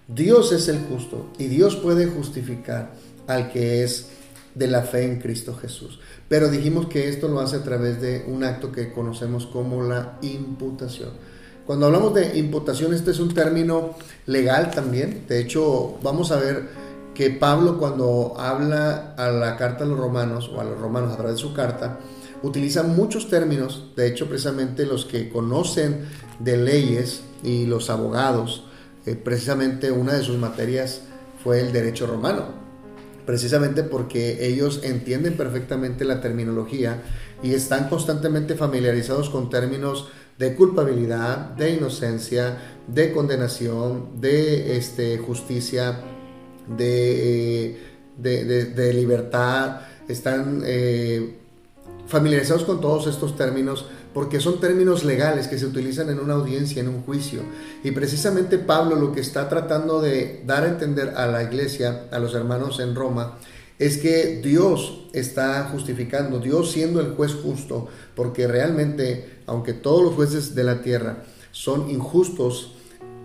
[0.06, 2.92] Dios es el justo y Dios puede justificar
[3.26, 4.06] al que es
[4.54, 5.98] de la fe en Cristo Jesús.
[6.32, 10.16] Pero dijimos que esto lo hace a través de un acto que conocemos como la
[10.22, 11.10] imputación.
[11.66, 15.26] Cuando hablamos de imputación, este es un término legal también.
[15.28, 16.70] De hecho, vamos a ver
[17.12, 21.16] que Pablo cuando habla a la carta a los romanos o a los romanos a
[21.18, 21.98] través de su carta,
[22.42, 23.92] utiliza muchos términos.
[23.94, 26.06] De hecho, precisamente los que conocen
[26.38, 28.64] de leyes y los abogados,
[29.04, 31.02] eh, precisamente una de sus materias
[31.44, 32.61] fue el derecho romano.
[33.26, 37.02] Precisamente porque ellos entienden perfectamente la terminología
[37.42, 40.08] y están constantemente familiarizados con términos
[40.38, 46.00] de culpabilidad, de inocencia, de condenación, de este, justicia,
[46.76, 47.78] de,
[48.16, 51.38] de, libertad, están eh,
[52.06, 56.80] familiarizados con todos estos términos porque son términos legales que se utilizan en una audiencia,
[56.80, 57.40] en un juicio.
[57.82, 62.18] Y precisamente Pablo lo que está tratando de dar a entender a la iglesia, a
[62.18, 63.38] los hermanos en Roma,
[63.78, 70.14] es que Dios está justificando, Dios siendo el juez justo, porque realmente, aunque todos los
[70.14, 72.74] jueces de la tierra son injustos,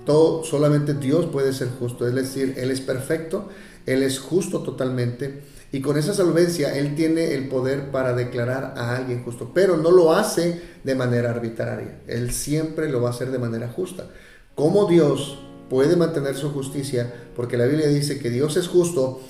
[0.06, 3.50] todo, solamente Dios puede ser justo, es decir, Él es perfecto,
[3.86, 8.95] Él es justo totalmente, y con esa solvencia Él tiene el poder para declarar a
[8.95, 13.32] alguien justo, pero no lo hace de manera arbitraria, Él siempre lo va a hacer
[13.32, 14.10] de manera justa.
[14.56, 19.21] Como Dios puede mantener su justicia, porque la Biblia dice que Dios es justo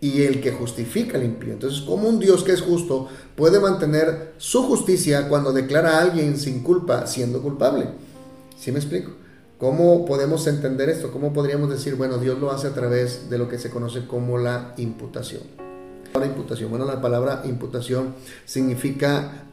[0.00, 1.54] y el que justifica el impío.
[1.54, 6.36] Entonces, ¿cómo un Dios que es justo puede mantener su justicia cuando declara a alguien
[6.36, 7.86] sin culpa siendo culpable?
[8.58, 9.12] ¿Sí me explico?
[9.58, 11.10] ¿Cómo podemos entender esto?
[11.10, 14.36] ¿Cómo podríamos decir, bueno, Dios lo hace a través de lo que se conoce como
[14.36, 15.63] la imputación?
[16.14, 19.44] La imputación, bueno, la palabra imputación significa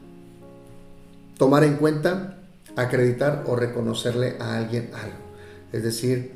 [1.36, 2.38] tomar en cuenta,
[2.76, 5.16] acreditar o reconocerle a alguien algo.
[5.72, 6.32] Es decir,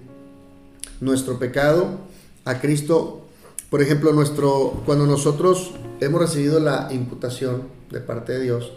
[1.00, 2.00] nuestro pecado
[2.44, 3.26] a Cristo
[3.70, 8.72] por ejemplo, nuestro, cuando nosotros hemos recibido la imputación de parte de Dios,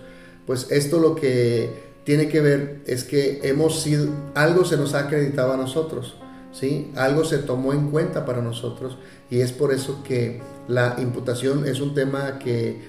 [0.48, 1.70] pues esto lo que
[2.06, 6.16] tiene que ver es que hemos sido, algo se nos ha acreditado a nosotros,
[6.52, 6.92] ¿sí?
[6.96, 8.98] Algo se tomó en cuenta para nosotros
[9.30, 12.80] y es por eso que la imputación es un tema que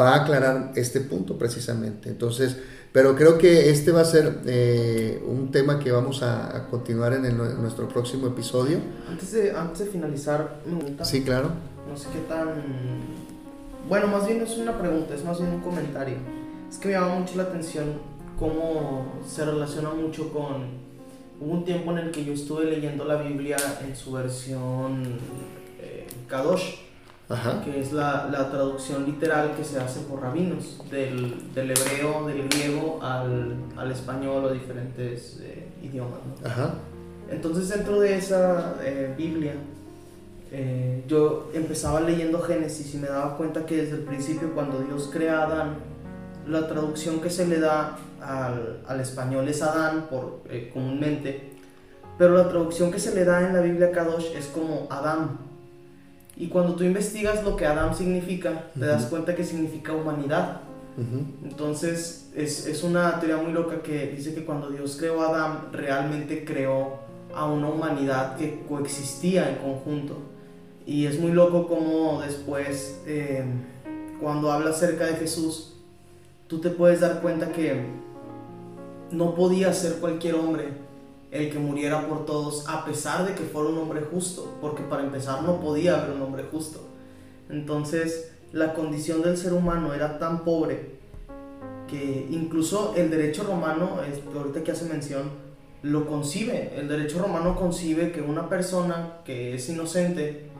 [0.00, 2.08] va a aclarar este punto precisamente.
[2.08, 2.56] Entonces,
[2.92, 7.36] pero creo que este va a ser eh, un tema que vamos a, continuar en,
[7.36, 8.78] nuestro próximo episodio.
[9.10, 10.60] Antes de, antes de finalizar,
[11.02, 11.50] Sí, claro.
[11.90, 12.48] No sé qué tan...
[13.88, 16.16] Bueno, más bien no es una pregunta, es más bien un comentario.
[16.70, 17.84] Es que me llama mucho la atención
[18.38, 20.84] cómo se relaciona mucho con...
[21.40, 25.18] Hubo un tiempo en el que yo estuve leyendo la Biblia en su versión
[25.80, 26.83] eh, Kadosh
[27.64, 32.48] que es la, la, traducción literal que se hace por rabinos, del, del hebreo, del
[32.48, 36.18] griego al, al, español o diferentes eh, idiomas.
[37.30, 39.54] Entonces dentro de esa eh, Biblia,
[40.52, 45.08] eh, yo empezaba leyendo Génesis y me daba cuenta que desde el principio cuando Dios
[45.10, 45.76] crea a Adán,
[46.46, 50.42] la traducción que se le da al, al español es Adán por,
[50.74, 51.52] comúnmente,
[52.18, 55.53] pero la traducción que se le da en la Biblia Kadosh es como Adán
[56.36, 60.60] y cuando tú investigas lo que Adam significa, te das cuenta que significa humanidad.
[61.42, 65.72] Entonces es, es, una teoría muy loca que dice que cuando Dios creó a Adam,
[65.72, 67.00] realmente creó
[67.34, 70.16] a una humanidad que coexistía en conjunto.
[70.86, 73.44] Y es muy loco como después, eh,
[74.20, 75.74] cuando habla acerca de Jesús,
[76.46, 77.86] tú te puedes dar cuenta que
[79.10, 80.83] no podía ser cualquier hombre
[81.34, 85.02] el que muriera por todos, a pesar de que fuera un hombre justo, porque para
[85.02, 86.80] empezar no podía haber un hombre justo.
[87.50, 90.94] Entonces, la condición del ser humano era tan pobre
[91.88, 93.98] que incluso el derecho romano,
[94.34, 95.28] ahorita que hace mención,
[95.82, 96.72] lo concibe.
[96.76, 100.50] El derecho romano concibe que una persona que es inocente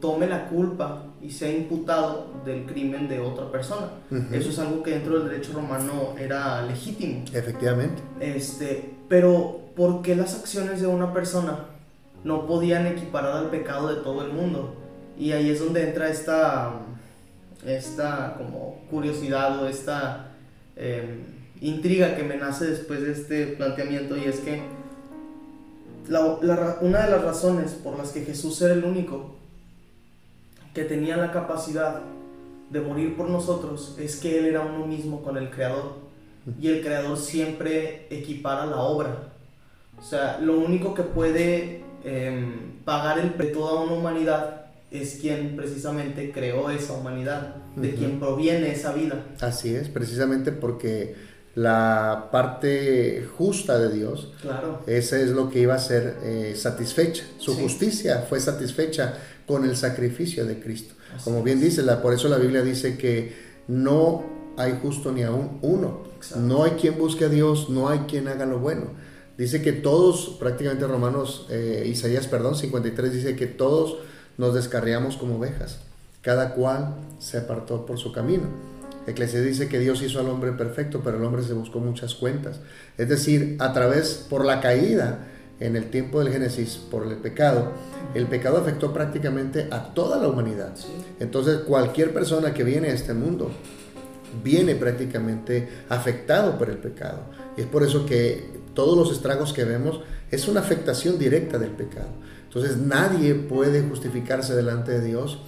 [0.00, 3.90] tome la culpa y sea imputado del crimen de otra persona.
[4.32, 7.22] Eso es algo que dentro del derecho romano era legítimo.
[7.32, 8.02] Efectivamente.
[8.18, 11.66] Este, pero ¿por qué las acciones de una persona
[12.24, 14.74] no podían equiparar al pecado de todo el mundo?
[15.18, 16.72] Y ahí es donde entra esta,
[17.66, 20.32] esta como curiosidad o esta
[20.76, 21.24] em,
[21.60, 24.62] intriga que me nace después de este planteamiento y es que
[26.80, 29.36] una de las razones por las que Jesús era el único
[30.74, 32.00] que tenía la capacidad
[32.70, 35.96] de morir por nosotros es que Él era uno mismo con el Creador
[36.60, 39.31] y el Creador siempre equipara la obra.
[40.02, 45.56] O sea, lo único que puede em, pagar el de toda una humanidad es quien
[45.56, 49.24] precisamente creó esa humanidad, de quien proviene esa vida.
[49.40, 51.14] Así es, precisamente porque
[51.54, 54.82] la parte justa de Dios, claro.
[54.86, 57.24] esa es lo que iba a ser eh, satisfecha.
[57.38, 59.14] Su justicia fue satisfecha
[59.46, 60.94] con el sacrificio de Cristo.
[61.24, 63.34] Como bien dice, la, por eso la Biblia dice que
[63.68, 64.24] no
[64.56, 66.02] hay justo ni aún uno.
[66.36, 68.90] No hay quien busque a Dios, no hay quien haga lo bueno.
[69.42, 73.96] Dice que todos, prácticamente Romanos, eh, Isaías, perdón, 53 dice que todos
[74.38, 75.80] nos descarriamos como ovejas.
[76.20, 78.44] Cada cual se apartó por su camino.
[79.08, 82.60] Eclesiastes dice que Dios hizo al hombre perfecto, pero el hombre se buscó muchas cuentas.
[82.96, 85.26] Es decir, a través, por la caída
[85.58, 87.72] en el tiempo del Génesis, por el pecado,
[88.14, 90.72] el pecado afectó prácticamente a toda la humanidad.
[91.18, 93.50] Entonces, cualquier persona que viene a este mundo
[94.44, 97.24] viene prácticamente afectado por el pecado.
[97.56, 100.00] Y es por eso que todos los estragos que vemos
[100.30, 102.08] es una afectación directa del pecado.
[102.44, 105.38] Entonces, nadie puede justificarse delante de Dios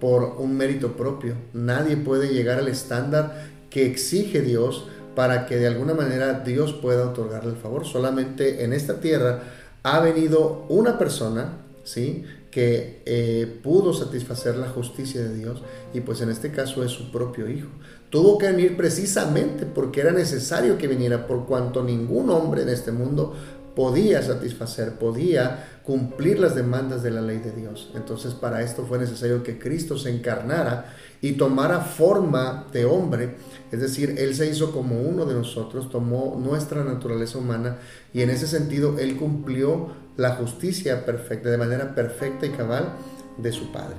[0.00, 1.34] por un mérito propio.
[1.52, 7.06] Nadie puede llegar al estándar que exige Dios para que de alguna manera Dios pueda
[7.06, 7.86] otorgarle el favor.
[7.86, 9.42] Solamente en esta tierra
[9.82, 12.24] ha venido una persona, ¿sí?
[12.54, 15.60] Que eh, pudo satisfacer la justicia de Dios
[15.92, 17.66] y pues en este caso es su propio hijo.
[18.10, 22.92] Tuvo que venir precisamente porque era necesario que viniera por cuanto ningún hombre en este
[22.92, 23.34] mundo
[23.74, 27.90] podía satisfacer, podía cumplir las demandas de la ley de Dios.
[27.94, 33.36] Entonces para esto fue necesario que Cristo se encarnara y tomara forma de hombre,
[33.72, 37.78] es decir, Él se hizo como uno de nosotros, tomó nuestra naturaleza humana
[38.12, 42.92] y en ese sentido Él cumplió la justicia perfecta, de manera perfecta y cabal
[43.38, 43.96] de su Padre.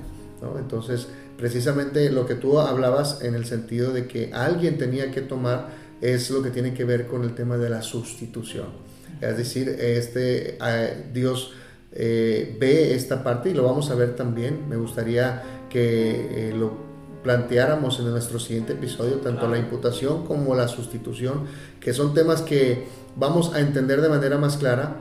[0.58, 5.68] Entonces, precisamente lo que tú hablabas en el sentido de que alguien tenía que tomar
[6.00, 8.95] es lo que tiene que ver con el tema de la sustitución.
[9.20, 11.52] Es decir, este, eh, Dios
[11.92, 14.68] eh, ve esta parte y lo vamos a ver también.
[14.68, 16.72] Me gustaría que eh, lo
[17.22, 21.46] planteáramos en nuestro siguiente episodio, tanto la imputación como la sustitución,
[21.80, 22.84] que son temas que
[23.16, 24.96] vamos a entender de manera más clara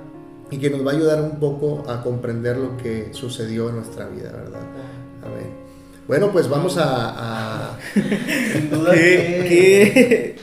[0.49, 4.07] y que nos va a ayudar un poco a comprender lo que sucedió en nuestra
[4.07, 4.61] vida, ¿verdad?
[5.23, 5.65] Amén.
[6.07, 7.77] Bueno, pues vamos a...
[7.93, 10.35] Sin duda que...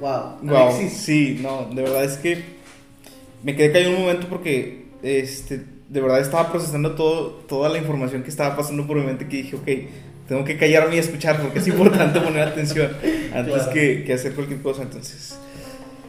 [0.00, 0.38] Wow.
[0.42, 0.72] wow.
[0.90, 2.42] Sí, no, de verdad es que
[3.42, 8.22] me quedé callado un momento porque este, de verdad estaba procesando todo, toda la información
[8.22, 11.58] que estaba pasando por mi mente que dije, ok, tengo que callarme y escuchar porque
[11.58, 12.92] es importante poner atención
[13.34, 14.82] antes que, que hacer cualquier cosa.
[14.82, 15.38] Entonces,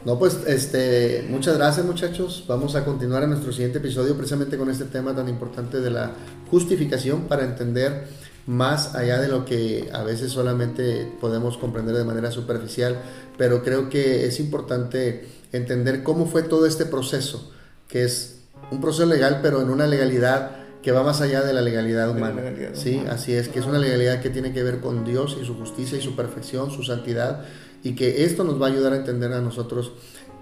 [0.06, 2.46] no, pues este, muchas gracias muchachos.
[2.48, 6.12] Vamos a continuar en nuestro siguiente episodio precisamente con este tema tan importante de la
[6.50, 8.08] justificación para entender
[8.50, 13.00] más allá de lo que a veces solamente podemos comprender de manera superficial,
[13.38, 17.52] pero creo que es importante entender cómo fue todo este proceso,
[17.88, 18.40] que es
[18.72, 20.50] un proceso legal, pero en una legalidad
[20.82, 22.42] que va más allá de la legalidad humana.
[22.74, 25.54] sí, así es, que es una legalidad que tiene que ver con Dios y su
[25.54, 27.46] justicia y su perfección, su santidad
[27.84, 29.92] y que esto nos va a ayudar a entender a nosotros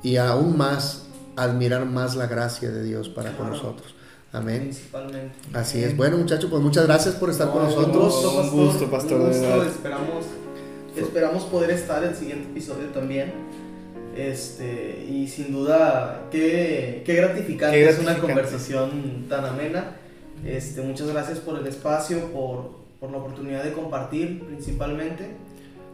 [0.02, 3.97] y aún más admirar más la gracia de Dios para con nosotros.
[4.38, 4.62] Amén.
[4.62, 5.36] Principalmente.
[5.54, 5.96] Así es.
[5.98, 8.24] Bueno, muchachos, pues muchas gracias por estar con nosotros.
[8.52, 9.22] Un gusto, pastor.
[9.22, 10.26] Un gusto, Esperamos,
[10.96, 13.34] esperamos poder estar en el siguiente episodio también.
[14.16, 19.96] Este, y sin duda, qué, qué gratificante, es una conversación tan amena.
[20.46, 25.36] Este, muchas gracias por el espacio, por, por la oportunidad de compartir principalmente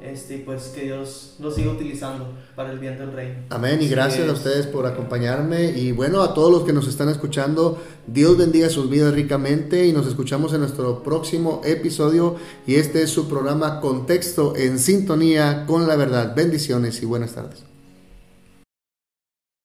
[0.04, 3.36] este, pues que Dios lo siga utilizando para el bien del reino.
[3.50, 7.10] Amén y gracias a ustedes por acompañarme y bueno, a todos los que nos están
[7.10, 12.36] escuchando, Dios bendiga sus vidas ricamente y nos escuchamos en nuestro próximo episodio
[12.68, 16.36] y este es su programa Contexto en sintonía con la verdad.
[16.36, 17.73] Bendiciones y buenas tardes.